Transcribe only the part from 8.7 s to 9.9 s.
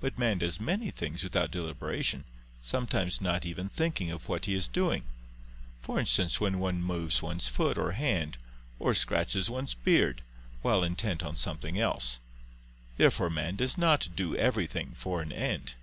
or scratches one's